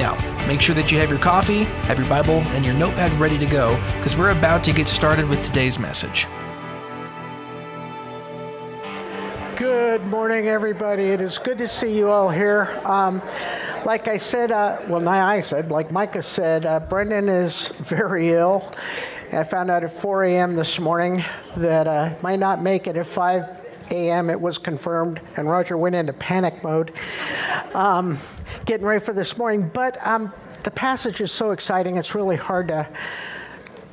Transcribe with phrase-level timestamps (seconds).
[0.00, 3.36] Now, make sure that you have your coffee, have your Bible, and your notepad ready
[3.36, 6.26] to go because we're about to get started with today's message.
[9.56, 11.02] Good morning, everybody.
[11.02, 12.80] It is good to see you all here.
[12.86, 13.20] Um,
[13.84, 18.32] like I said, uh, well, not I said, like Micah said, uh, Brendan is very
[18.32, 18.72] ill.
[19.32, 20.56] I found out at 4 a.m.
[20.56, 21.22] this morning
[21.58, 23.44] that uh, might not make it at 5
[23.90, 24.30] a.m.
[24.30, 26.92] It was confirmed, and Roger went into panic mode,
[27.74, 28.16] um,
[28.64, 29.70] getting ready for this morning.
[29.72, 30.32] But um,
[30.62, 32.86] the passage is so exciting; it's really hard to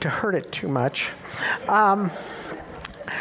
[0.02, 1.12] to hurt it too much.
[1.68, 2.12] Um,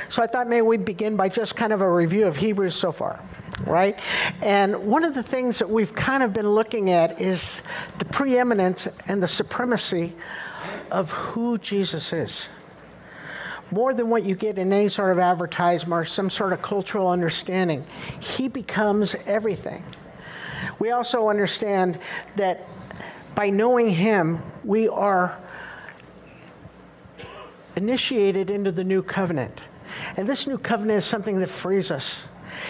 [0.08, 2.92] so I thought maybe we'd begin by just kind of a review of Hebrews so
[2.92, 3.20] far,
[3.66, 3.98] right?
[4.42, 7.62] And one of the things that we've kind of been looking at is
[7.98, 10.14] the preeminence and the supremacy
[10.91, 12.48] of who Jesus is.
[13.70, 17.08] More than what you get in any sort of advertisement or some sort of cultural
[17.08, 17.84] understanding,
[18.20, 19.83] he becomes everything.
[20.78, 21.98] We also understand
[22.36, 22.66] that
[23.34, 25.38] by knowing him, we are
[27.76, 29.60] initiated into the new covenant.
[30.16, 32.16] And this new covenant is something that frees us.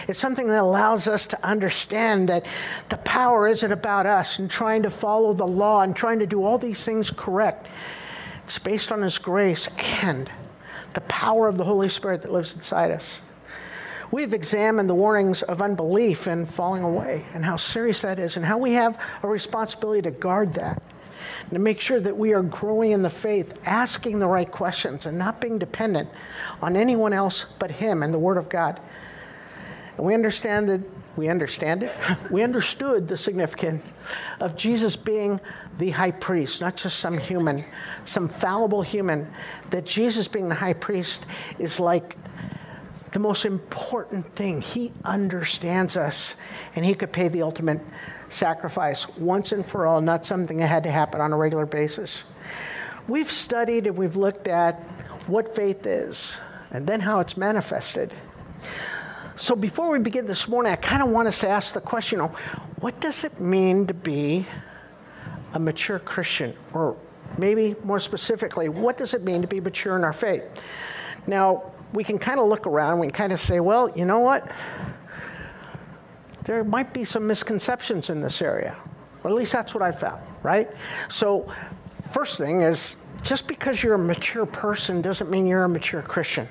[0.09, 2.45] It's something that allows us to understand that
[2.89, 6.45] the power isn't about us and trying to follow the law and trying to do
[6.45, 7.69] all these things correct.
[8.45, 9.69] It's based on His grace
[10.03, 10.31] and
[10.95, 13.21] the power of the Holy Spirit that lives inside us.
[14.11, 18.47] We've examined the warnings of unbelief and falling away and how serious that is and
[18.47, 20.83] how we have a responsibility to guard that
[21.43, 25.07] and to make sure that we are growing in the faith, asking the right questions,
[25.07, 26.09] and not being dependent
[26.63, 28.81] on anyone else but Him and the Word of God.
[29.97, 30.81] And we understand that
[31.17, 31.93] we understand it.
[32.31, 33.83] We understood the significance
[34.41, 35.41] of Jesus being
[35.79, 37.65] the high priest, not just some human,
[38.05, 39.31] some fallible human.
[39.71, 41.25] That Jesus being the high priest
[41.59, 42.17] is like
[43.17, 44.61] the most important thing.
[44.61, 46.35] He understands us,
[46.75, 47.81] and he could pay the ultimate
[48.29, 52.25] sacrifice once and for all, not something that had to happen on a regular basis.
[53.09, 54.83] We've studied and we've looked at
[55.29, 56.37] what faith is
[56.71, 58.13] and then how it's manifested.
[59.35, 62.21] So before we begin this morning, I kind of want us to ask the question
[62.21, 64.47] what does it mean to be
[65.55, 66.55] a mature Christian?
[66.75, 66.99] Or
[67.39, 70.45] maybe more specifically, what does it mean to be mature in our faith?
[71.27, 74.21] Now, we can kind of look around we can kind of say, well, you know
[74.21, 74.51] what?
[76.45, 78.77] There might be some misconceptions in this area.
[79.25, 80.71] Or at least that's what I found, right?
[81.09, 81.53] So,
[82.13, 86.49] first thing is just because you're a mature person doesn't mean you're a mature Christian.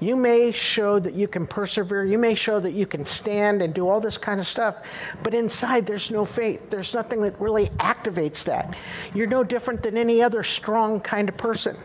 [0.00, 2.04] You may show that you can persevere.
[2.04, 4.76] You may show that you can stand and do all this kind of stuff.
[5.22, 6.70] But inside, there's no faith.
[6.70, 8.76] There's nothing that really activates that.
[9.14, 11.76] You're no different than any other strong kind of person.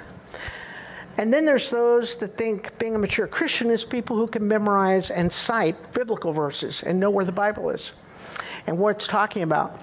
[1.17, 5.11] And then there's those that think being a mature Christian is people who can memorize
[5.11, 7.93] and cite biblical verses and know where the Bible is
[8.67, 9.79] and what it's talking about.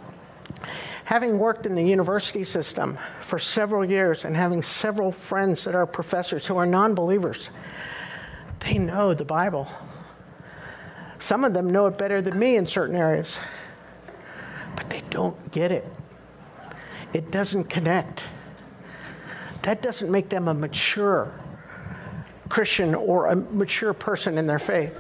[1.07, 5.87] Having worked in the university system for several years and having several friends that are
[5.87, 7.51] professors who are non believers,
[8.61, 9.69] they know the Bible.
[11.19, 13.39] Some of them know it better than me in certain areas,
[14.77, 15.87] but they don't get it.
[17.13, 18.25] It doesn't connect.
[19.63, 21.33] That doesn't make them a mature
[22.49, 24.93] Christian or a mature person in their faith.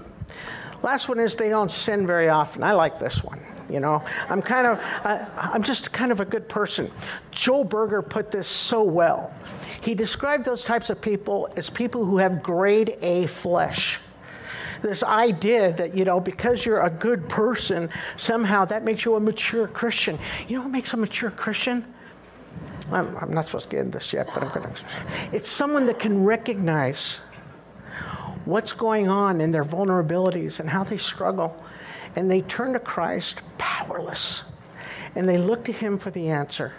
[0.82, 2.62] Last one is they don't sin very often.
[2.62, 3.40] I like this one.
[3.70, 6.90] You know, I'm kind of, I'm just kind of a good person.
[7.30, 9.32] Joel Berger put this so well.
[9.80, 13.98] He described those types of people as people who have grade A flesh.
[14.82, 19.20] This idea that, you know, because you're a good person, somehow that makes you a
[19.20, 20.18] mature Christian.
[20.48, 21.84] You know what makes a mature Christian?
[22.90, 24.80] I'm, I'm not supposed to get into this yet, but I'm going to.
[25.32, 27.20] It's someone that can recognize
[28.44, 31.62] what's going on in their vulnerabilities and how they struggle.
[32.16, 34.42] And they turn to Christ powerless.
[35.14, 36.72] And they look to Him for the answer.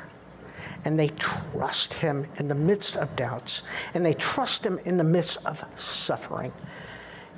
[0.86, 3.62] And they trust Him in the midst of doubts.
[3.94, 6.51] And they trust Him in the midst of suffering.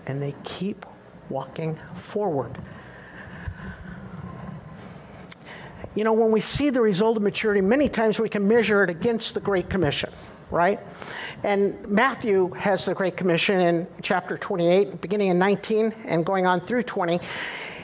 [0.07, 0.85] And they keep
[1.29, 2.57] walking forward.
[5.95, 8.89] You know, when we see the result of maturity, many times we can measure it
[8.89, 10.11] against the Great Commission,
[10.51, 10.79] right?
[11.43, 16.59] And Matthew has the Great Commission in chapter 28, beginning in 19 and going on
[16.59, 17.21] through 20.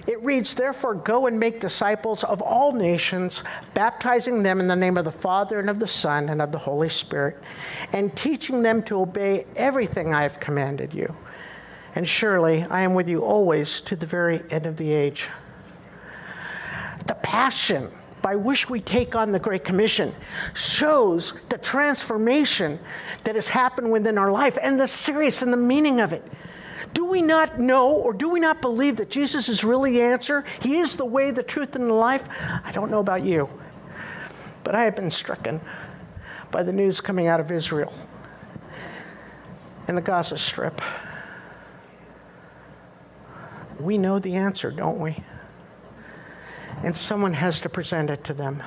[0.07, 3.43] It reads, Therefore, go and make disciples of all nations,
[3.73, 6.57] baptizing them in the name of the Father and of the Son and of the
[6.57, 7.37] Holy Spirit,
[7.93, 11.15] and teaching them to obey everything I have commanded you.
[11.95, 15.29] And surely I am with you always to the very end of the age.
[17.05, 17.91] The passion
[18.21, 20.13] by which we take on the Great Commission
[20.53, 22.79] shows the transformation
[23.23, 26.23] that has happened within our life and the serious and the meaning of it.
[26.94, 30.44] Do we not know or do we not believe that Jesus is really the answer?
[30.62, 32.23] He is the way, the truth, and the life?
[32.63, 33.50] I don't know about you,
[34.63, 35.62] but I have been stricken
[36.51, 37.94] by the news coming out of Israel
[39.88, 40.81] and the Gaza Strip.
[43.79, 45.24] We know the answer, don't we?
[46.83, 48.63] And someone has to present it to them.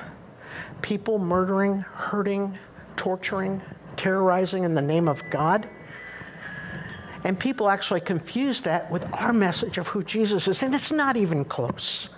[0.81, 2.57] People murdering, hurting,
[2.95, 3.61] torturing,
[3.97, 5.67] terrorizing in the name of God.
[7.23, 11.17] And people actually confuse that with our message of who Jesus is, and it's not
[11.17, 12.09] even close.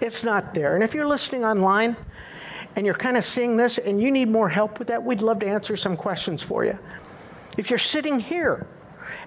[0.00, 0.74] It's not there.
[0.74, 1.96] And if you're listening online
[2.76, 5.40] and you're kind of seeing this and you need more help with that, we'd love
[5.40, 6.78] to answer some questions for you.
[7.58, 8.66] If you're sitting here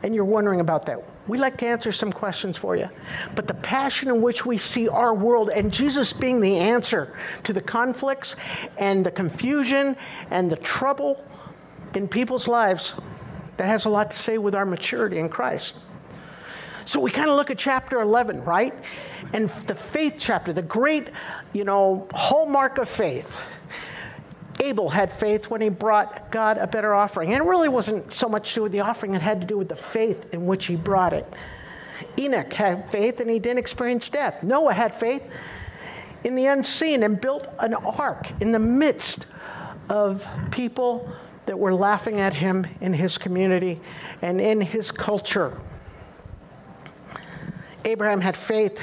[0.04, 2.90] and you're wondering about that, we'd like to answer some questions for you.
[3.36, 7.54] But the passion in which we see our world and Jesus being the answer to
[7.54, 8.36] the conflicts
[8.78, 9.96] and the confusion
[10.30, 11.24] and the trouble
[11.96, 12.94] in people's lives,
[13.58, 15.76] that has a lot to say with our maturity in Christ.
[16.86, 18.74] So we kind of look at chapter 11, right?
[19.32, 21.08] And the faith chapter, the great,
[21.54, 23.40] you know, hallmark of faith.
[24.64, 27.34] Abel had faith when he brought God a better offering.
[27.34, 29.58] And it really wasn't so much to do with the offering, it had to do
[29.58, 31.32] with the faith in which he brought it.
[32.18, 34.42] Enoch had faith and he didn't experience death.
[34.42, 35.22] Noah had faith
[36.24, 39.26] in the unseen and built an ark in the midst
[39.90, 41.12] of people
[41.46, 43.82] that were laughing at him in his community
[44.22, 45.60] and in his culture.
[47.84, 48.80] Abraham had faith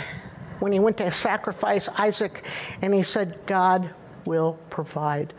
[0.59, 2.45] when he went to sacrifice Isaac
[2.83, 3.95] and he said, God
[4.27, 5.33] will provide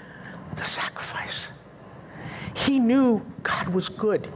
[0.57, 1.47] the sacrifice.
[2.53, 4.27] He knew God was good.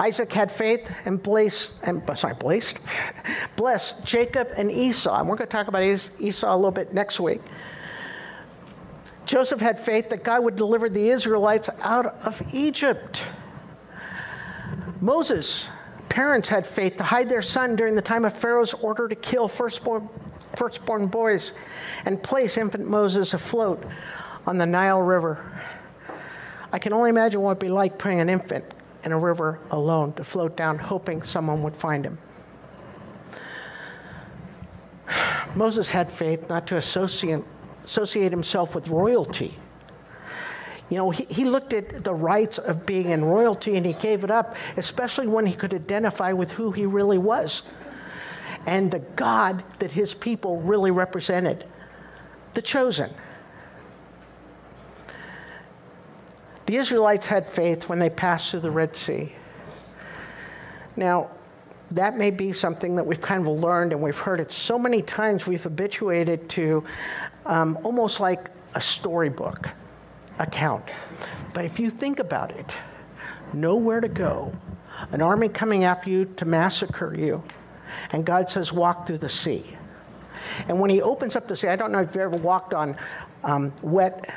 [0.00, 2.78] Isaac had faith and blessed, and uh, sorry, blessed,
[3.56, 5.18] blessed Jacob and Esau.
[5.18, 7.40] And we're going to talk about Esau a little bit next week.
[9.26, 13.22] Joseph had faith that God would deliver the Israelites out of Egypt.
[15.00, 15.68] Moses'
[16.08, 19.48] parents had faith to hide their son during the time of Pharaoh's order to kill
[19.48, 20.08] firstborn,
[20.58, 21.52] firstborn boys
[22.04, 23.82] and place infant Moses afloat
[24.44, 25.62] on the Nile River.
[26.72, 28.64] I can only imagine what it'd be like putting an infant
[29.04, 32.18] in a river alone to float down, hoping someone would find him.
[35.54, 37.44] Moses had faith not to associate
[37.84, 39.56] associate himself with royalty.
[40.90, 44.24] You know, he, he looked at the rights of being in royalty and he gave
[44.24, 47.62] it up, especially when he could identify with who he really was
[48.68, 51.64] and the God that his people really represented
[52.52, 53.10] the chosen.
[56.66, 59.32] The Israelites had faith when they passed through the Red Sea.
[60.96, 61.30] Now,
[61.92, 65.00] that may be something that we've kind of learned and we've heard it so many
[65.00, 66.84] times we've habituated to
[67.46, 69.70] um, almost like a storybook
[70.38, 70.84] account.
[71.54, 72.70] But if you think about it,
[73.54, 74.52] nowhere to go,
[75.10, 77.42] an army coming after you to massacre you,
[78.12, 79.64] and God says, walk through the sea.
[80.68, 82.96] And when he opens up the sea, I don't know if you've ever walked on
[83.44, 84.32] um, wet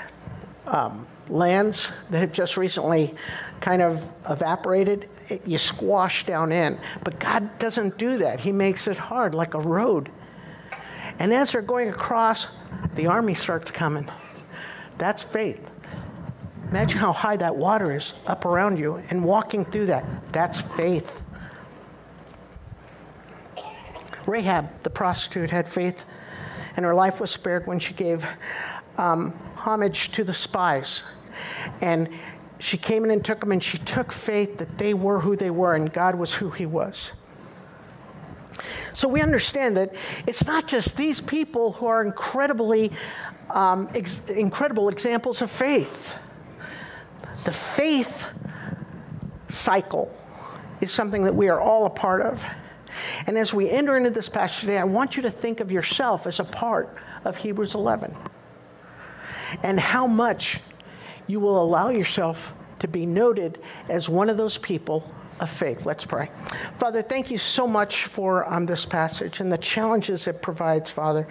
[0.67, 3.15] um, lands that have just recently
[3.59, 6.79] kind of evaporated, it, you squash down in.
[7.03, 8.39] But God doesn't do that.
[8.39, 10.09] He makes it hard, like a road.
[11.19, 12.47] And as they're going across,
[12.95, 14.09] the army starts coming.
[14.97, 15.59] That's faith.
[16.69, 20.05] Imagine how high that water is up around you and walking through that.
[20.31, 21.20] That's faith.
[24.31, 26.05] Rahab, the prostitute, had faith,
[26.77, 28.25] and her life was spared when she gave
[28.97, 31.03] um, homage to the spies.
[31.81, 32.09] And
[32.57, 35.49] she came in and took them, and she took faith that they were who they
[35.49, 37.11] were, and God was who He was.
[38.93, 39.93] So we understand that
[40.27, 42.91] it's not just these people who are incredibly
[43.49, 46.13] um, ex- incredible examples of faith.
[47.43, 48.27] The faith
[49.49, 50.15] cycle
[50.79, 52.45] is something that we are all a part of.
[53.27, 56.27] And as we enter into this passage today, I want you to think of yourself
[56.27, 58.15] as a part of Hebrews 11
[59.63, 60.59] and how much
[61.27, 65.85] you will allow yourself to be noted as one of those people of faith.
[65.85, 66.29] Let's pray.
[66.77, 71.27] Father, thank you so much for um, this passage and the challenges it provides, Father,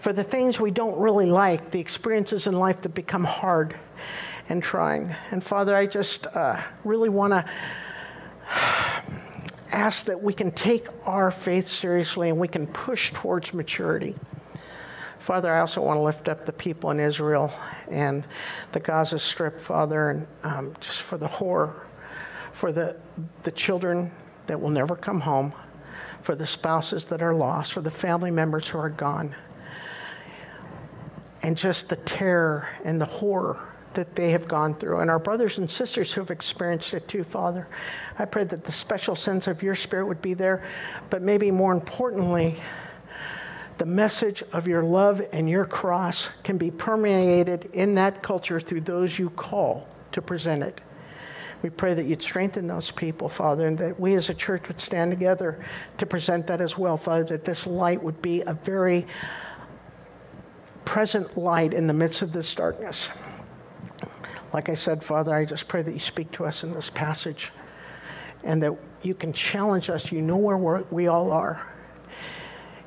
[0.00, 3.74] for the things we don't really like, the experiences in life that become hard
[4.48, 5.14] and trying.
[5.30, 7.44] And Father, I just uh, really want to
[9.74, 14.14] ask that we can take our faith seriously and we can push towards maturity.
[15.18, 17.52] Father, I also want to lift up the people in Israel
[17.90, 18.24] and
[18.72, 21.86] the Gaza Strip, Father, and um, just for the horror,
[22.52, 22.96] for the,
[23.42, 24.12] the children
[24.46, 25.52] that will never come home,
[26.22, 29.34] for the spouses that are lost, for the family members who are gone,
[31.42, 35.58] and just the terror and the horror that they have gone through, and our brothers
[35.58, 37.68] and sisters who have experienced it too, Father.
[38.18, 40.64] I pray that the special sense of your spirit would be there,
[41.10, 42.56] but maybe more importantly,
[43.78, 48.82] the message of your love and your cross can be permeated in that culture through
[48.82, 50.80] those you call to present it.
[51.62, 54.80] We pray that you'd strengthen those people, Father, and that we as a church would
[54.80, 55.64] stand together
[55.98, 59.06] to present that as well, Father, that this light would be a very
[60.84, 63.08] present light in the midst of this darkness.
[64.54, 67.50] Like I said, Father, I just pray that you speak to us in this passage
[68.44, 70.12] and that you can challenge us.
[70.12, 71.66] You know where we all are.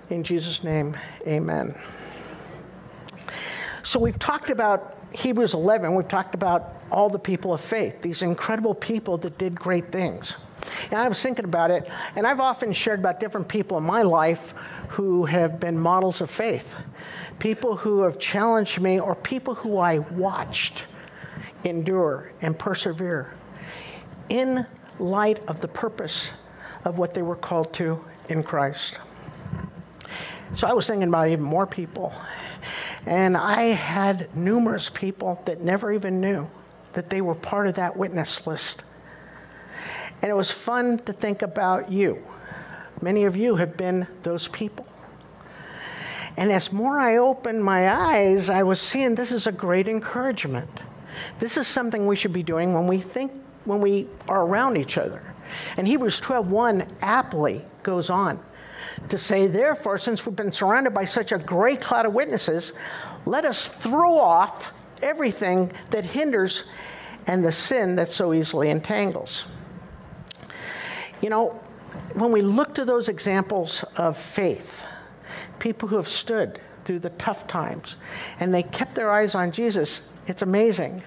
[0.10, 0.96] In Jesus' name,
[1.28, 1.78] amen.
[3.84, 8.22] So we've talked about Hebrews 11, we've talked about all the people of faith, these
[8.22, 10.38] incredible people that did great things.
[10.90, 14.04] And I was thinking about it, and I've often shared about different people in my
[14.04, 14.54] life
[14.90, 16.76] who have been models of faith,
[17.40, 20.86] people who have challenged me, or people who I watched
[21.64, 23.34] endure, and persevere
[24.30, 24.66] in
[25.00, 26.30] light of the purpose
[26.84, 28.98] of what they were called to in Christ.
[30.54, 32.14] So I was thinking about even more people.
[33.06, 36.48] And I had numerous people that never even knew
[36.94, 38.82] that they were part of that witness list.
[40.22, 42.24] And it was fun to think about you.
[43.02, 44.88] Many of you have been those people.
[46.36, 50.82] And as more I opened my eyes, I was seeing this is a great encouragement.
[51.40, 53.32] This is something we should be doing when we think,
[53.66, 55.22] when we are around each other.
[55.78, 58.40] And Hebrews 12:1 aptly goes on
[59.10, 62.74] to say, therefore, since we've been surrounded by such a great cloud of witnesses,
[63.26, 66.64] let us throw off everything that hinders
[67.28, 69.46] and the sin that so easily entangles.
[71.22, 71.60] You know,
[72.14, 74.84] when we look to those examples of faith,
[75.60, 77.96] people who have stood through the tough times
[78.40, 81.04] and they kept their eyes on Jesus, it's amazing.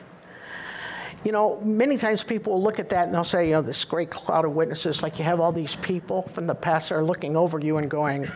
[1.25, 3.85] You know, many times people will look at that and they'll say, you know, this
[3.85, 7.05] great cloud of witnesses, like you have all these people from the past that are
[7.05, 8.31] looking over you and going,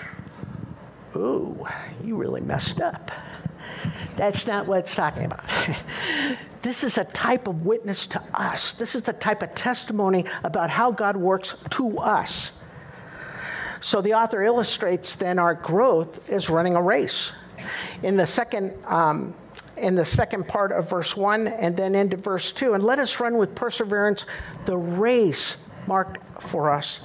[1.16, 1.66] ooh,
[2.04, 3.10] you really messed up.
[4.16, 5.44] That's not what it's talking about.
[6.62, 8.72] this is a type of witness to us.
[8.72, 12.52] This is the type of testimony about how God works to us.
[13.80, 17.32] So the author illustrates then our growth is running a race.
[18.02, 19.34] In the second um,
[19.76, 22.74] in the second part of verse 1 and then into verse 2.
[22.74, 24.24] And let us run with perseverance
[24.66, 27.00] the race marked for us,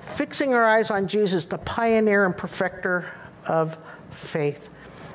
[0.00, 3.12] fixing our eyes on Jesus, the pioneer and perfecter
[3.46, 3.76] of
[4.10, 4.68] faith.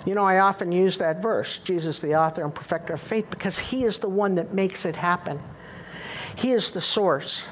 [0.06, 3.58] You know, I often use that verse, Jesus, the author and perfecter of faith, because
[3.58, 5.40] he is the one that makes it happen.
[6.36, 7.46] He is the source.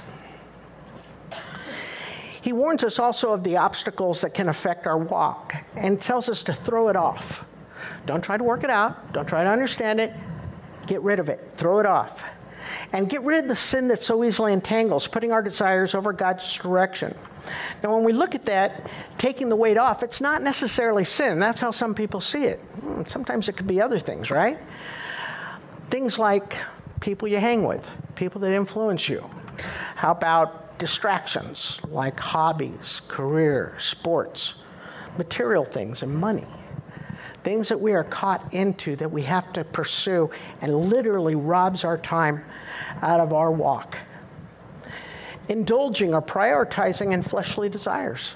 [2.41, 6.43] He warns us also of the obstacles that can affect our walk and tells us
[6.43, 7.45] to throw it off.
[8.05, 9.13] Don't try to work it out.
[9.13, 10.13] Don't try to understand it.
[10.87, 11.51] Get rid of it.
[11.55, 12.23] Throw it off.
[12.91, 16.53] And get rid of the sin that so easily entangles, putting our desires over God's
[16.55, 17.15] direction.
[17.81, 21.39] Now, when we look at that, taking the weight off, it's not necessarily sin.
[21.39, 22.59] That's how some people see it.
[22.59, 24.57] Hmm, sometimes it could be other things, right?
[25.89, 26.55] Things like
[27.01, 29.29] people you hang with, people that influence you.
[29.95, 34.55] How about distractions like hobbies, career, sports,
[35.17, 36.47] material things, and money?
[37.43, 40.29] Things that we are caught into that we have to pursue
[40.61, 42.43] and literally robs our time
[43.01, 43.97] out of our walk.
[45.49, 48.35] Indulging or prioritizing in fleshly desires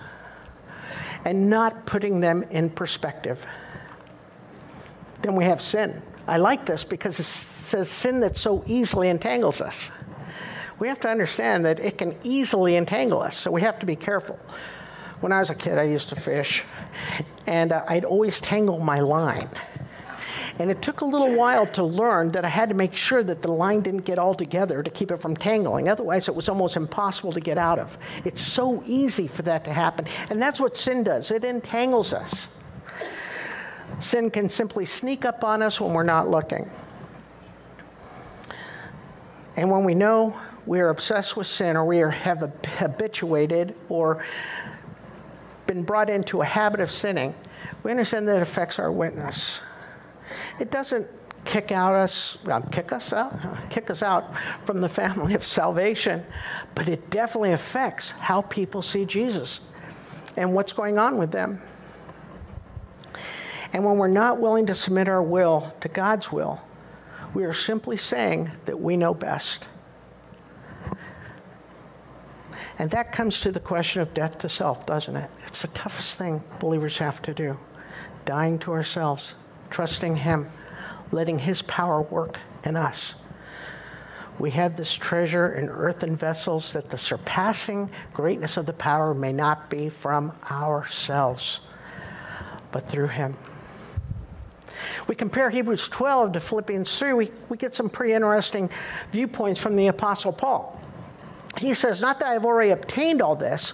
[1.25, 3.45] and not putting them in perspective.
[5.21, 6.01] Then we have sin.
[6.27, 9.89] I like this because it says sin that so easily entangles us.
[10.79, 13.95] We have to understand that it can easily entangle us, so we have to be
[13.95, 14.37] careful.
[15.21, 16.63] When I was a kid, I used to fish,
[17.47, 19.49] and uh, I'd always tangle my line.
[20.59, 23.41] And it took a little while to learn that I had to make sure that
[23.41, 25.87] the line didn't get all together to keep it from tangling.
[25.87, 27.97] Otherwise, it was almost impossible to get out of.
[28.25, 30.05] It's so easy for that to happen.
[30.29, 32.47] And that's what sin does it entangles us.
[33.99, 36.69] Sin can simply sneak up on us when we're not looking.
[39.55, 44.23] And when we know we are obsessed with sin or we are, have habituated or
[45.67, 47.35] been brought into a habit of sinning,
[47.83, 49.59] we understand that it affects our witness.
[50.59, 51.07] It doesn't
[51.45, 52.37] kick out us,
[52.71, 53.33] kick us out,
[53.69, 54.33] kick us out
[54.65, 56.25] from the family of salvation,
[56.75, 59.61] but it definitely affects how people see Jesus
[60.35, 61.61] and what's going on with them.
[63.73, 66.61] And when we're not willing to submit our will to God's will,
[67.33, 69.67] we are simply saying that we know best.
[72.79, 75.29] And that comes to the question of death to self, doesn't it?
[75.47, 77.57] It's the toughest thing believers have to do
[78.25, 79.35] dying to ourselves,
[79.69, 80.49] trusting Him,
[81.11, 83.15] letting His power work in us.
[84.37, 89.31] We have this treasure in earthen vessels that the surpassing greatness of the power may
[89.31, 91.61] not be from ourselves,
[92.71, 93.37] but through Him.
[95.07, 98.69] We compare Hebrews 12 to Philippians 3, we, we get some pretty interesting
[99.11, 100.76] viewpoints from the Apostle Paul.
[101.57, 103.73] He says, Not that I've already obtained all this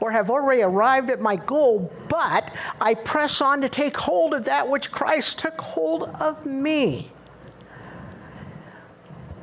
[0.00, 4.44] or have already arrived at my goal, but I press on to take hold of
[4.44, 7.10] that which Christ took hold of me.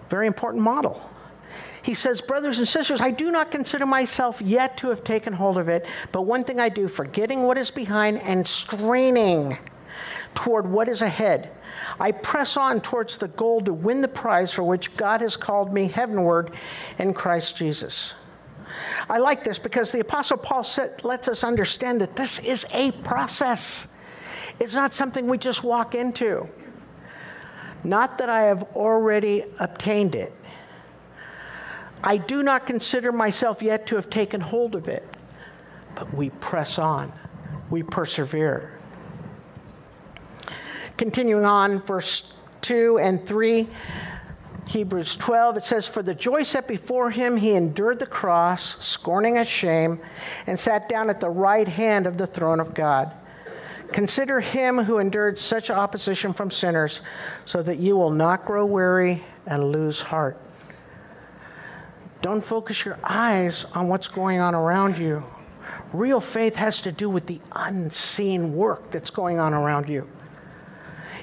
[0.10, 1.10] Very important model.
[1.82, 5.58] He says, Brothers and sisters, I do not consider myself yet to have taken hold
[5.58, 9.58] of it, but one thing I do, forgetting what is behind and straining
[10.34, 11.52] toward what is ahead.
[12.00, 15.74] I press on towards the goal to win the prize for which God has called
[15.74, 16.52] me heavenward
[16.98, 18.14] in Christ Jesus.
[19.10, 22.92] I like this because the Apostle Paul said, lets us understand that this is a
[22.92, 23.88] process.
[24.60, 26.48] It's not something we just walk into.
[27.84, 30.34] Not that I have already obtained it.
[32.04, 35.08] I do not consider myself yet to have taken hold of it,
[35.96, 37.12] but we press on,
[37.70, 38.75] we persevere.
[40.98, 43.68] Continuing on, verse 2 and 3.
[44.68, 49.38] Hebrews 12, it says, For the joy set before him, he endured the cross, scorning
[49.38, 50.00] its shame,
[50.48, 53.12] and sat down at the right hand of the throne of God.
[53.92, 57.02] Consider him who endured such opposition from sinners,
[57.46, 60.40] so that you will not grow weary and lose heart.
[62.24, 65.24] Don't focus your eyes on what's going on around you.
[65.94, 70.08] Real faith has to do with the unseen work that's going on around you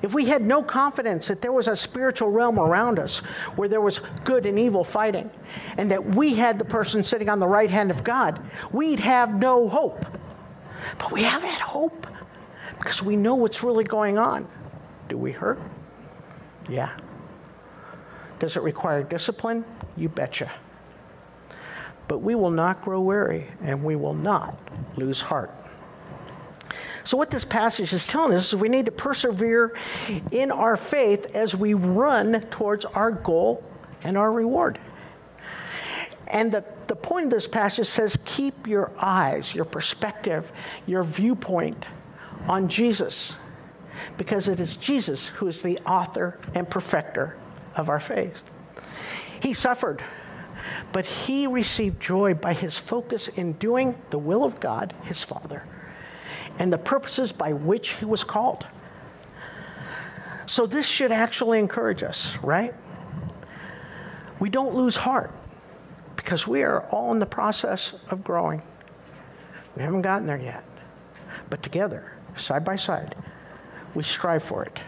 [0.02, 3.18] if we had no confidence that there was a spiritual realm around us
[3.56, 5.30] where there was good and evil fighting,
[5.76, 9.38] and that we had the person sitting on the right hand of God, we'd have
[9.38, 10.04] no hope.
[10.98, 12.06] But we have that hope
[12.78, 14.48] because we know what's really going on.
[15.08, 15.60] Do we hurt?
[16.68, 16.90] Yeah.
[18.40, 19.64] Does it require discipline?
[19.96, 20.50] You betcha.
[22.08, 24.58] But we will not grow weary and we will not
[24.96, 25.54] lose heart.
[27.04, 29.74] So, what this passage is telling us is we need to persevere
[30.30, 33.64] in our faith as we run towards our goal
[34.04, 34.78] and our reward.
[36.28, 40.50] And the, the point of this passage says keep your eyes, your perspective,
[40.86, 41.86] your viewpoint
[42.48, 43.34] on Jesus,
[44.16, 47.36] because it is Jesus who is the author and perfecter
[47.74, 48.44] of our faith.
[49.40, 50.02] He suffered,
[50.92, 55.64] but he received joy by his focus in doing the will of God, his Father
[56.62, 58.68] and the purposes by which he was called.
[60.46, 62.72] So, this should actually encourage us, right?
[64.38, 65.32] We don't lose heart
[66.14, 68.62] because we are all in the process of growing.
[69.74, 70.62] We haven't gotten there yet.
[71.50, 73.16] But together, side by side,
[73.96, 74.78] we strive for it.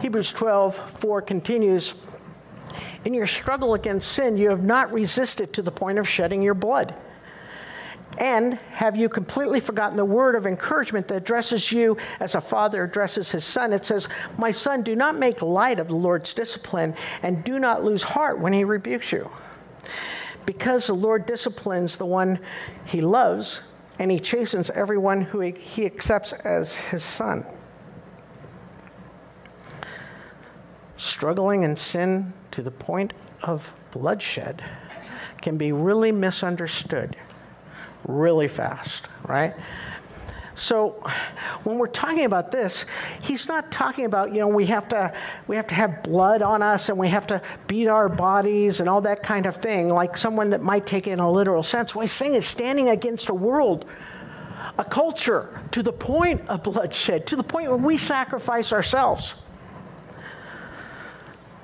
[0.00, 1.94] Hebrews 12, 4 continues
[3.04, 6.54] In your struggle against sin, you have not resisted to the point of shedding your
[6.54, 6.94] blood.
[8.20, 12.84] And have you completely forgotten the word of encouragement that addresses you as a father
[12.84, 13.72] addresses his son?
[13.72, 17.82] It says, My son, do not make light of the Lord's discipline, and do not
[17.82, 19.30] lose heart when he rebukes you.
[20.44, 22.38] Because the Lord disciplines the one
[22.84, 23.60] he loves,
[23.98, 27.46] and he chastens everyone who he accepts as his son.
[30.98, 34.62] Struggling in sin to the point of bloodshed
[35.40, 37.16] can be really misunderstood
[38.06, 39.54] really fast, right?
[40.60, 41.02] So
[41.64, 42.84] when we're talking about this,
[43.22, 45.12] he's not talking about, you know, we have to
[45.46, 48.88] we have to have blood on us and we have to beat our bodies and
[48.88, 51.94] all that kind of thing, like someone that might take it in a literal sense.
[51.94, 53.86] What he's saying is standing against a world,
[54.76, 59.36] a culture to the point of bloodshed, to the point where we sacrifice ourselves.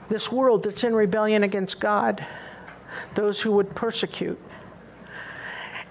[0.08, 2.24] This world that's in rebellion against God,
[3.14, 4.38] those who would persecute,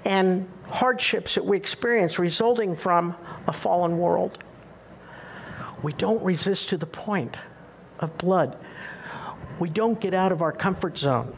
[0.06, 3.16] and hardships that we experience resulting from
[3.48, 4.38] a fallen world.
[5.82, 7.38] We don't resist to the point
[8.00, 8.58] of blood.
[9.60, 11.36] We don't get out of our comfort zone.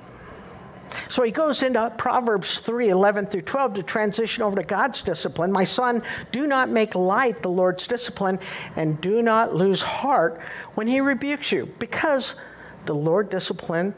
[1.10, 5.52] So he goes into Proverbs 3 11 through 12 to transition over to God's discipline.
[5.52, 6.02] My son,
[6.32, 8.40] do not make light the Lord's discipline,
[8.76, 10.40] and do not lose heart
[10.76, 12.36] when he rebukes you, because
[12.86, 13.94] the Lord discipline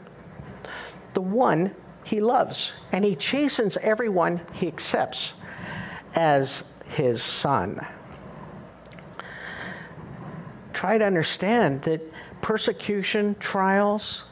[1.14, 5.34] the one he loves, and he chastens everyone he accepts
[6.14, 7.86] as his son.
[10.72, 12.00] Try to understand that
[12.40, 14.24] persecution, trials,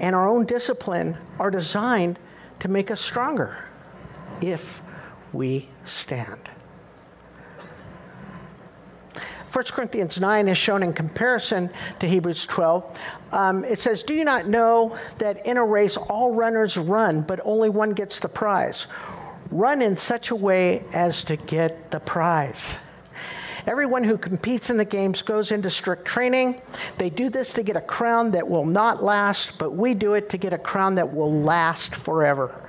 [0.00, 2.18] and our own discipline are designed
[2.58, 3.56] to make us stronger
[4.40, 4.82] if
[5.32, 6.50] we stand.
[9.52, 12.98] 1 Corinthians 9 is shown in comparison to Hebrews 12.
[13.32, 17.40] Um, it says, Do you not know that in a race all runners run, but
[17.44, 18.86] only one gets the prize?
[19.50, 22.76] Run in such a way as to get the prize.
[23.66, 26.60] Everyone who competes in the games goes into strict training.
[26.98, 30.30] They do this to get a crown that will not last, but we do it
[30.30, 32.61] to get a crown that will last forever.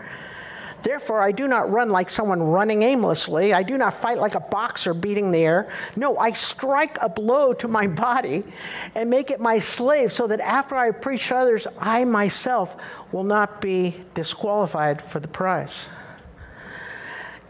[0.83, 3.53] Therefore, I do not run like someone running aimlessly.
[3.53, 5.69] I do not fight like a boxer beating the air.
[5.95, 8.43] No, I strike a blow to my body
[8.93, 12.75] and make it my slave so that after I preach to others, I myself
[13.13, 15.85] will not be disqualified for the prize.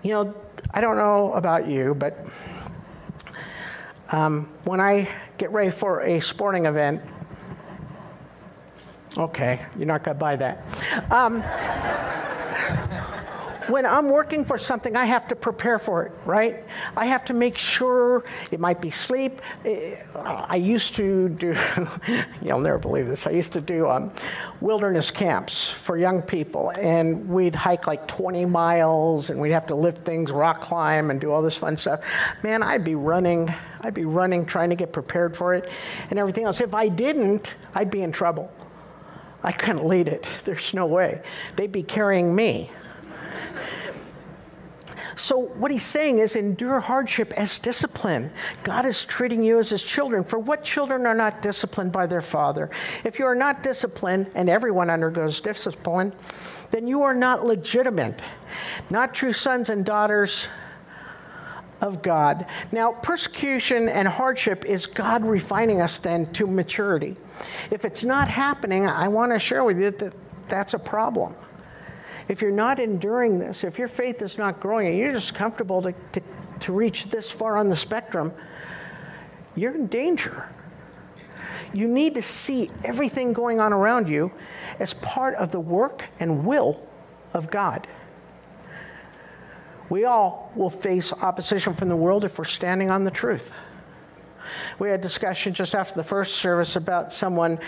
[0.04, 0.36] You know,
[0.72, 2.28] I don't know about you, but
[4.12, 7.02] um, when I get ready for a sporting event,
[9.18, 10.66] okay, you're not going to buy that.
[11.10, 11.42] Um,
[13.68, 16.64] when I'm working for something, I have to prepare for it, right?
[16.96, 19.42] I have to make sure it might be sleep.
[20.16, 21.56] I used to do,
[22.42, 24.12] you'll never believe this, I used to do um,
[24.62, 29.76] wilderness camps for young people, and we'd hike like 20 miles, and we'd have to
[29.76, 32.02] lift things, rock climb, and do all this fun stuff.
[32.44, 35.70] Man, I'd be running, I'd be running, trying to get prepared for it,
[36.10, 36.62] and everything else.
[36.62, 38.52] If I didn't, I'd be in trouble.
[39.44, 40.26] I couldn't lead it.
[40.46, 41.22] There's no way.
[41.58, 42.72] They'd be carrying me.
[45.16, 48.32] So, what he's saying is endure hardship as discipline.
[48.64, 50.24] God is treating you as his children.
[50.24, 52.70] For what children are not disciplined by their father?
[53.04, 56.14] If you are not disciplined, and everyone undergoes discipline,
[56.72, 58.22] then you are not legitimate,
[58.90, 60.48] not true sons and daughters
[61.80, 62.48] of God.
[62.72, 67.18] Now, persecution and hardship is God refining us then to maturity.
[67.70, 70.16] If it's not happening, I want to share with you that
[70.48, 71.36] that's a problem
[72.28, 75.82] if you're not enduring this, if your faith is not growing and you're just comfortable
[75.82, 76.22] to, to,
[76.62, 78.32] to reach this far on the spectrum,
[79.56, 80.50] you're in danger.
[81.74, 84.32] You need to see everything going on around you
[84.80, 86.86] as part of the work and will
[87.34, 87.88] of God.
[89.90, 93.52] We all will face opposition from the world if we're standing on the truth.
[94.80, 97.60] We had a discussion just after the first service about someone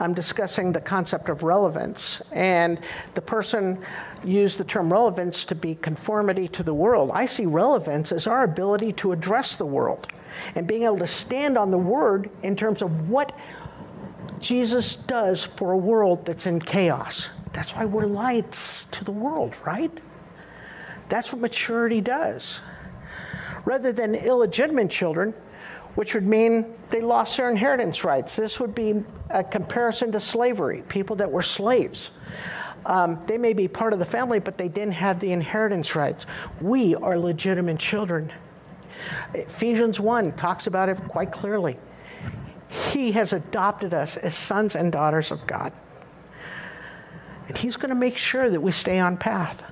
[0.00, 2.22] um, discussing the concept of relevance.
[2.32, 2.80] And
[3.14, 3.84] the person
[4.24, 7.10] used the term relevance to be conformity to the world.
[7.12, 10.08] I see relevance as our ability to address the world
[10.54, 13.36] and being able to stand on the word in terms of what
[14.40, 17.28] Jesus does for a world that's in chaos.
[17.52, 19.90] That's why we're lights to the world, right?
[21.08, 22.60] That's what maturity does.
[23.64, 25.34] Rather than illegitimate children,
[25.94, 28.36] which would mean they lost their inheritance rights.
[28.36, 32.10] This would be a comparison to slavery, people that were slaves.
[32.86, 36.26] Um, they may be part of the family, but they didn't have the inheritance rights.
[36.60, 38.32] We are legitimate children.
[39.32, 41.78] Ephesians 1 talks about it quite clearly.
[42.92, 45.72] He has adopted us as sons and daughters of God.
[47.48, 49.64] And He's going to make sure that we stay on path.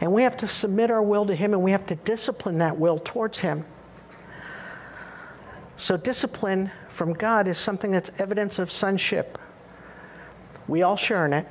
[0.00, 2.78] And we have to submit our will to Him and we have to discipline that
[2.78, 3.64] will towards Him.
[5.82, 9.36] So, discipline from God is something that's evidence of sonship.
[10.68, 11.48] We all share in it.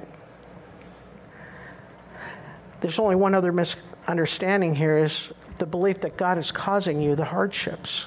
[2.80, 7.26] There's only one other misunderstanding here is the belief that God is causing you the
[7.26, 8.06] hardships.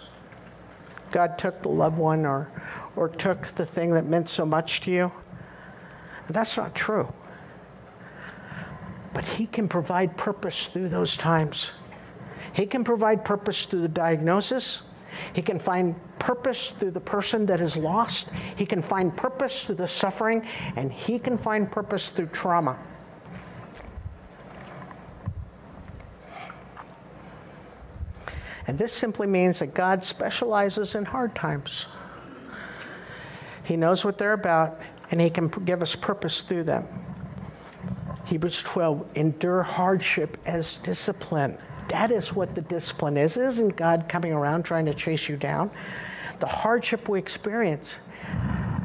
[1.11, 2.51] God took the loved one or,
[2.97, 5.13] or took the thing that meant so much to you.
[6.31, 7.13] That's not true.
[9.13, 11.73] But He can provide purpose through those times.
[12.55, 14.85] He can provide purpose through the diagnosis.
[15.33, 18.31] He can find purpose through the person that is lost.
[18.57, 20.47] He can find purpose through the suffering,
[20.77, 22.79] and he can find purpose through trauma.
[28.67, 31.87] And this simply means that God specializes in hard times.
[33.65, 36.87] He knows what they're about, and He can give us purpose through them.
[38.25, 41.59] Hebrews 12 endure hardship as discipline.
[41.89, 43.37] That is what the discipline is.
[43.37, 45.71] Isn't God coming around trying to chase you down.
[46.41, 47.97] The hardship we experience,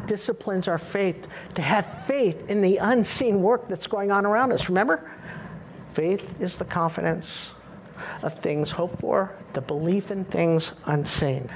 [0.05, 4.69] disciplines our faith to have faith in the unseen work that's going on around us.
[4.69, 5.11] Remember?
[5.93, 7.51] Faith is the confidence
[8.21, 11.49] of things hoped for, the belief in things unseen.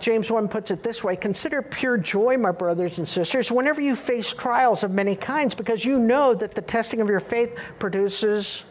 [0.00, 3.94] James 1 puts it this way Consider pure joy, my brothers and sisters, whenever you
[3.94, 8.64] face trials of many kinds, because you know that the testing of your faith produces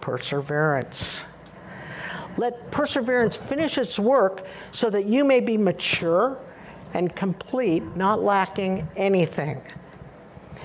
[0.00, 1.24] perseverance.
[2.36, 6.36] Let perseverance finish its work so that you may be mature
[6.92, 9.62] and complete, not lacking anything.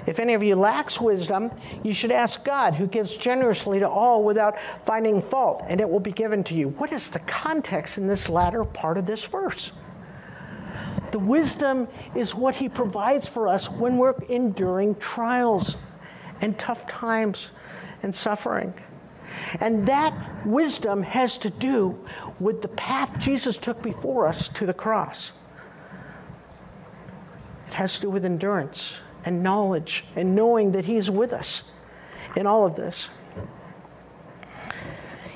[0.06, 1.52] If any of you lacks wisdom,
[1.84, 6.00] you should ask God, who gives generously to all without finding fault, and it will
[6.00, 6.70] be given to you.
[6.70, 9.72] What is the context in this latter part of this verse?
[11.12, 15.76] The wisdom is what He provides for us when we're enduring trials
[16.42, 17.52] and tough times
[18.04, 18.74] and suffering.
[19.60, 20.14] And that
[20.46, 22.00] wisdom has to do
[22.40, 25.34] with the path Jesus took before us to the cross.
[27.68, 28.96] It has to do with endurance
[29.26, 31.72] and knowledge and knowing that He's with us
[32.36, 33.10] in all of this.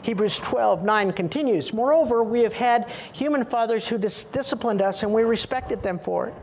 [0.04, 1.74] Hebrews 12, 9 continues.
[1.74, 6.28] Moreover, we have had human fathers who dis- disciplined us and we respected them for
[6.28, 6.34] it.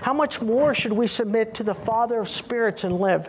[0.00, 3.28] How much more should we submit to the Father of spirits and live?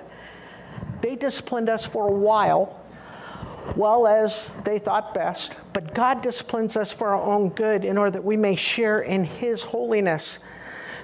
[1.02, 2.82] They disciplined us for a while,
[3.76, 8.12] well as they thought best, but God disciplines us for our own good in order
[8.12, 10.39] that we may share in His holiness.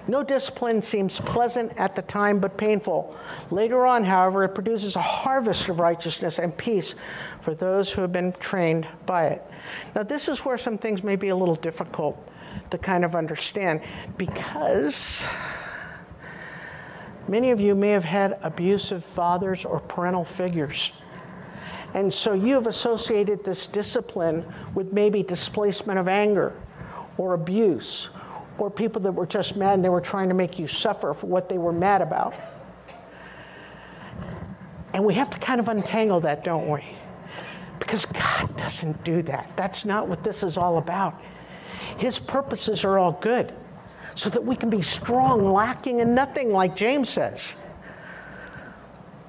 [0.08, 3.16] No discipline seems pleasant at the time, but painful.
[3.52, 6.96] Later on, however, it produces a harvest of righteousness and peace
[7.42, 9.44] for those who have been trained by it.
[9.96, 12.28] Now, this is where some things may be a little difficult
[12.72, 13.82] to kind of understand
[14.18, 15.24] because
[17.28, 20.92] many of you may have had abusive fathers or parental figures.
[21.94, 26.54] And so you have associated this discipline with maybe displacement of anger
[27.18, 28.10] or abuse
[28.58, 31.28] or people that were just mad and they were trying to make you suffer for
[31.28, 32.34] what they were mad about.
[34.94, 36.84] And we have to kind of untangle that, don't we?
[37.80, 39.52] Because God doesn't do that.
[39.56, 41.20] That's not what this is all about.
[41.98, 43.54] His purposes are all good
[44.16, 47.56] so that we can be strong, lacking in nothing, like James says.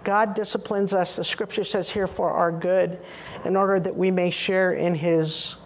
[0.04, 2.98] God disciplines us, the scripture says here, for our good,
[3.44, 5.56] in order that we may share in his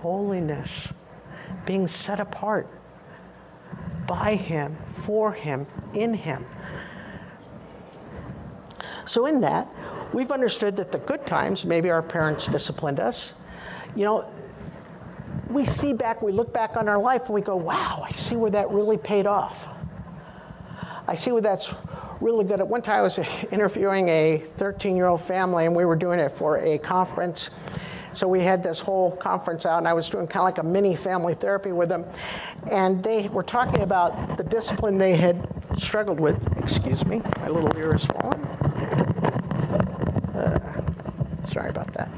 [0.00, 0.92] holiness
[1.66, 2.68] being set apart
[4.06, 6.46] by Him, for Him, in Him.
[9.04, 9.68] So, in that,
[10.12, 13.34] we've understood that the good times, maybe our parents disciplined us.
[13.94, 14.30] You know,
[15.48, 18.36] we see back, we look back on our life and we go, wow, I see
[18.36, 19.68] where that really paid off.
[21.08, 21.72] I see where that's
[22.20, 22.60] really good.
[22.60, 23.18] At one time, I was
[23.50, 27.50] interviewing a 13 year old family, and we were doing it for a conference.
[28.16, 30.62] So we had this whole conference out, and I was doing kind of like a
[30.62, 32.06] mini family therapy with them.
[32.70, 36.36] And they were talking about the discipline they had struggled with.
[36.56, 38.40] Excuse me, my little ear is falling.
[40.34, 40.82] Uh,
[41.50, 42.08] sorry about that.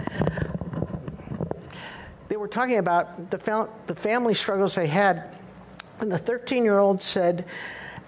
[2.28, 5.36] They were talking about the, the family struggles they had.
[5.98, 7.44] And the 13 year old said,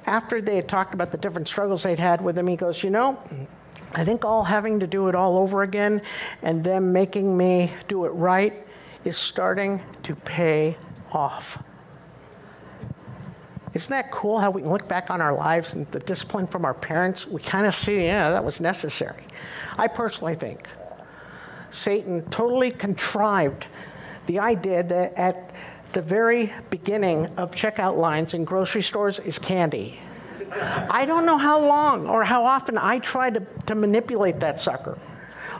[0.07, 2.90] after they had talked about the different struggles they'd had with him, he goes, You
[2.90, 3.18] know,
[3.92, 6.03] I think all having to do it all over again
[6.42, 8.66] and them making me do it right
[9.05, 10.76] is starting to pay
[11.12, 11.62] off.
[13.72, 16.64] Isn't that cool how we can look back on our lives and the discipline from
[16.64, 17.26] our parents?
[17.26, 19.24] We kind of see, yeah, that was necessary.
[19.79, 20.66] I personally think
[21.70, 23.66] Satan totally contrived
[24.26, 25.53] the idea that at
[25.92, 30.00] the very beginning of checkout lines in grocery stores is candy.
[30.53, 34.98] I don't know how long or how often I try to, to manipulate that sucker.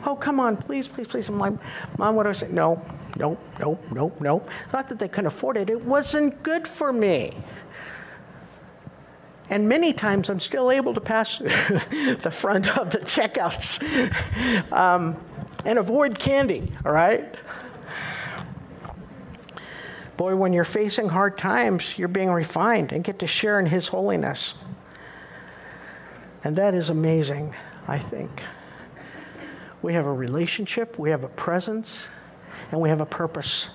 [0.05, 1.29] Oh, come on, please, please, please.
[1.29, 1.53] I'm like,
[1.97, 2.49] Mom, what do I say?
[2.49, 2.83] No,
[3.17, 4.49] no, no, nope, nope.
[4.73, 7.35] Not that they couldn't afford it, it wasn't good for me.
[9.49, 13.81] And many times I'm still able to pass the front of the checkouts
[14.71, 15.17] um,
[15.65, 17.35] and avoid candy, all right?
[20.15, 23.89] Boy, when you're facing hard times, you're being refined and get to share in His
[23.89, 24.53] holiness.
[26.43, 27.55] And that is amazing,
[27.87, 28.41] I think.
[29.81, 32.05] We have a relationship, we have a presence,
[32.71, 33.69] and we have a purpose.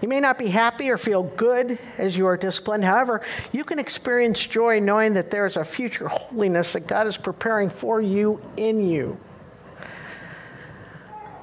[0.00, 2.84] You may not be happy or feel good as you are disciplined.
[2.84, 3.20] However,
[3.52, 7.68] you can experience joy knowing that there is a future holiness that God is preparing
[7.68, 9.18] for you in you.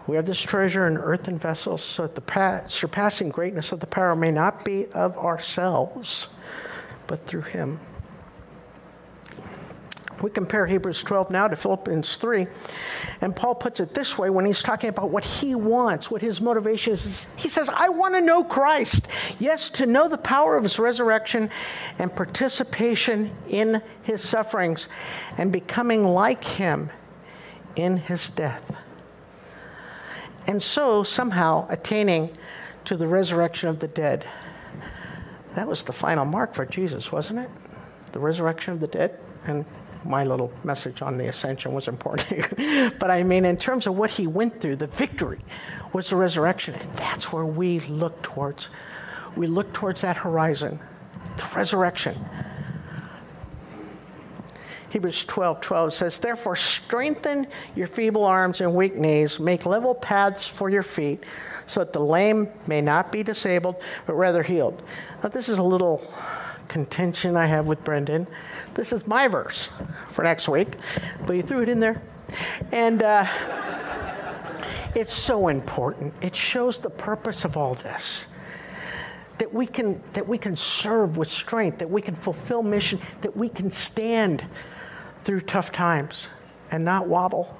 [0.08, 4.16] We have this treasure in earthen vessels so that the surpassing greatness of the power
[4.16, 6.28] may not be of ourselves,
[7.08, 7.80] but through Him
[10.22, 12.48] We compare Hebrews 12 now to Philippians 3.
[13.22, 16.42] And Paul puts it this way when he's talking about what he wants, what his
[16.42, 17.28] motivation is.
[17.36, 19.08] He says, I want to know Christ.
[19.40, 21.50] Yes, to know the power of his resurrection
[22.00, 24.88] and participation in his sufferings
[25.38, 26.90] and becoming like him
[27.76, 28.76] in his death.
[30.48, 32.36] And so, somehow, attaining
[32.86, 34.26] to the resurrection of the dead.
[35.56, 37.50] That was the final mark for Jesus, wasn't it?
[38.14, 39.20] The resurrection of the dead.
[39.46, 39.66] And
[40.04, 42.56] my little message on the ascension was important.
[43.00, 45.40] but I mean, in terms of what he went through, the victory
[45.94, 46.76] was the resurrection.
[46.76, 48.70] And that's where we look towards.
[49.36, 50.80] We look towards that horizon,
[51.38, 52.18] the resurrection.
[54.90, 60.48] Hebrews 12 12 says, Therefore, strengthen your feeble arms and weak knees, make level paths
[60.48, 61.24] for your feet,
[61.66, 64.82] so that the lame may not be disabled, but rather healed.
[65.22, 66.12] Now, this is a little
[66.68, 68.28] contention I have with Brendan.
[68.74, 69.70] This is my verse
[70.12, 70.70] for next week,
[71.26, 72.02] but you threw it in there.
[72.72, 73.26] And uh,
[74.96, 76.14] it's so important.
[76.22, 78.28] It shows the purpose of all this.
[79.38, 83.38] That we, can, that we can serve with strength, that we can fulfill mission, that
[83.38, 84.44] we can stand
[85.24, 86.30] through tough times
[86.72, 87.56] and not wobble.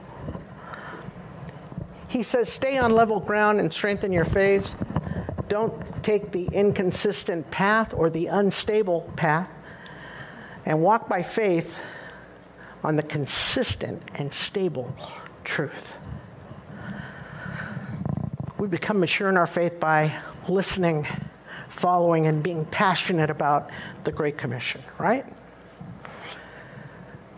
[2.08, 4.76] He says, Stay on level ground and strengthen your faith.
[5.48, 9.50] Don't take the inconsistent path or the unstable path
[10.66, 11.80] and walk by faith
[12.84, 14.94] on the consistent and stable
[15.44, 15.96] truth.
[18.58, 21.08] We become mature in our faith by listening,
[21.70, 23.70] following, and being passionate about
[24.04, 25.26] the Great Commission, right?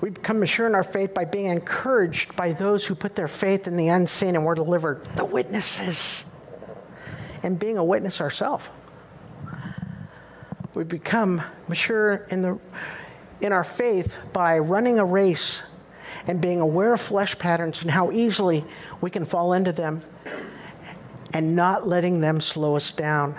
[0.02, 3.68] We become mature in our faith by being encouraged by those who put their faith
[3.68, 6.24] in the unseen and were delivered, the witnesses,
[7.44, 8.70] and being a witness ourselves.
[10.74, 12.60] We become mature in, the,
[13.42, 15.62] in our faith by running a race
[16.28, 18.66] and being aware of flesh patterns and how easily
[19.02, 20.04] we can fall into them
[21.34, 23.36] and not letting them slow us down.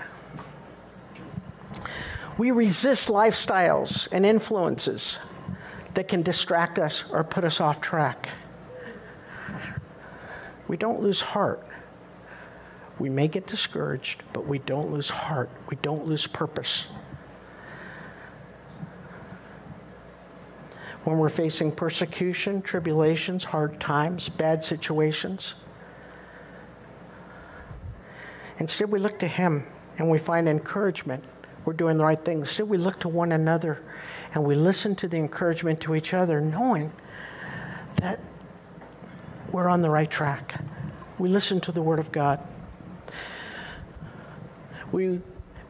[2.39, 5.19] We resist lifestyles and influences
[5.95, 8.29] that can distract us or put us off track.
[10.69, 11.67] We don't lose heart.
[13.01, 15.49] We may get discouraged, but we don't lose heart.
[15.71, 16.85] We don't lose purpose.
[21.05, 25.55] When we're facing persecution, tribulations, hard times, bad situations,
[28.59, 31.25] instead we look to Him and we find encouragement.
[31.65, 32.41] We're doing the right thing.
[32.41, 33.83] Instead, we look to one another
[34.35, 36.93] and we listen to the encouragement to each other, knowing
[37.97, 38.21] that
[39.53, 40.63] we're on the right track.
[41.19, 42.47] We listen to the Word of God.
[44.93, 45.21] We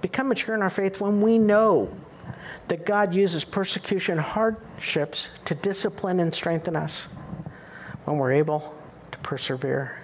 [0.00, 1.94] become mature in our faith when we know
[2.68, 7.08] that God uses persecution, hardships to discipline and strengthen us
[8.04, 8.74] when we're able
[9.12, 10.00] to persevere.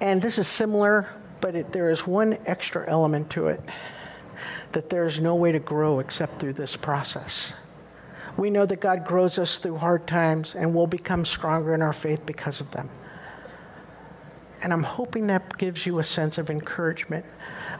[0.00, 1.08] And this is similar,
[1.40, 3.60] but it, there is one extra element to it
[4.72, 7.52] that there is no way to grow except through this process.
[8.36, 11.92] We know that God grows us through hard times and we'll become stronger in our
[11.92, 12.90] faith because of them.
[14.62, 17.24] And I'm hoping that gives you a sense of encouragement,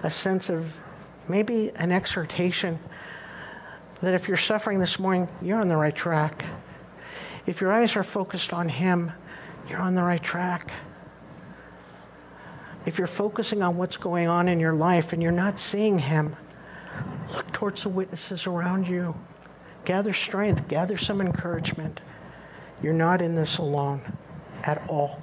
[0.02, 0.76] a sense of
[1.28, 2.78] maybe an exhortation
[4.00, 6.44] that if you're suffering this morning, you're on the right track.
[7.46, 9.12] If your eyes are focused on Him,
[9.68, 10.72] you're on the right track.
[12.86, 16.36] If you're focusing on what's going on in your life and you're not seeing Him,
[17.32, 19.14] Look towards the witnesses around you.
[19.84, 22.00] Gather strength, gather some encouragement.
[22.82, 24.00] You're not in this alone
[24.62, 25.22] at all.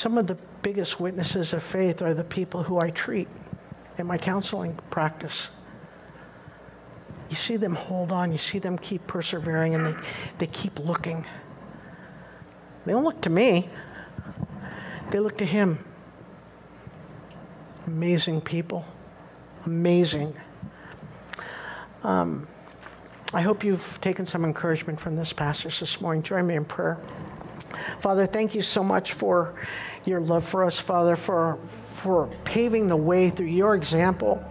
[0.00, 3.28] Some of the biggest witnesses of faith are the people who I treat
[3.98, 5.48] in my counseling practice.
[7.28, 9.94] You see them hold on, you see them keep persevering, and they,
[10.38, 11.26] they keep looking.
[12.86, 13.68] They don't look to me,
[15.10, 15.84] they look to Him.
[17.86, 18.86] Amazing people.
[19.66, 20.34] Amazing.
[22.04, 22.48] Um,
[23.34, 26.22] I hope you've taken some encouragement from this passage this morning.
[26.22, 26.98] Join me in prayer.
[28.00, 29.54] Father, thank you so much for
[30.04, 31.58] your love for us, Father, for,
[31.94, 34.44] for paving the way through your example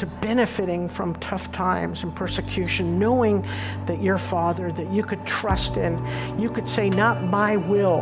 [0.00, 3.46] to benefiting from tough times and persecution, knowing
[3.84, 5.94] that your Father, that you could trust in.
[6.40, 8.00] You could say, Not my will,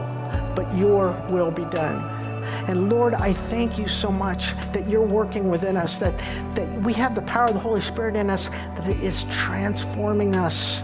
[0.55, 1.97] but your will be done.
[2.69, 6.17] And Lord, I thank you so much that you're working within us, that,
[6.55, 10.37] that we have the power of the Holy Spirit in us, that it is transforming
[10.37, 10.83] us.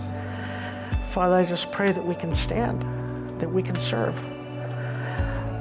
[1.11, 2.83] Father, I just pray that we can stand,
[3.41, 4.34] that we can serve.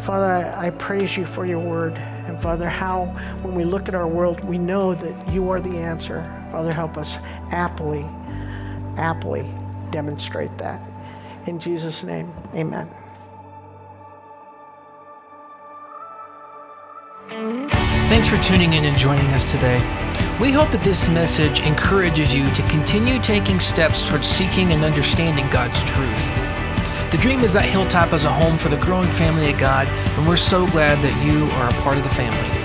[0.04, 1.98] Father, I, I praise you for your word.
[1.98, 3.06] And Father, how
[3.42, 6.24] when we look at our world, we know that you are the answer.
[6.52, 7.18] Father, help us
[7.52, 8.06] aptly,
[8.98, 9.50] aptly
[9.92, 10.82] demonstrate that.
[11.48, 12.90] In Jesus' name, amen.
[18.10, 19.78] Thanks for tuning in and joining us today.
[20.40, 25.50] We hope that this message encourages you to continue taking steps towards seeking and understanding
[25.50, 26.53] God's truth.
[27.14, 30.28] The dream is that Hilltop is a home for the growing family of God, and
[30.28, 32.63] we're so glad that you are a part of the family.